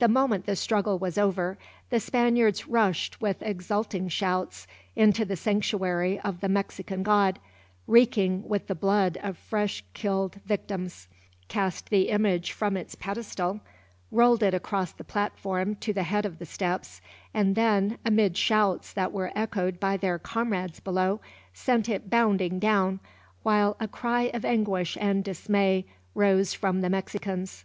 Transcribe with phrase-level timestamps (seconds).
[0.00, 1.56] The moment the struggle was over,
[1.90, 7.38] the Spaniards rushed with exulting shouts into the sanctuary of the Mexican god,
[7.86, 11.06] reeking with the blood of fresh killed victims;
[11.46, 13.60] cast the image from its pedestal;
[14.10, 17.00] rolled it across the platform to the head of the steps;
[17.32, 21.20] and then, amid shouts that were echoed by their comrades below,
[21.54, 22.98] sent it bounding down,
[23.44, 25.86] while a cry of anguish and dismay
[26.16, 27.64] rose from the Mexicans.